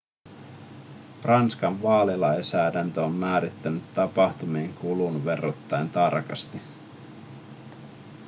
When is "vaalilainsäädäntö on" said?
1.83-3.13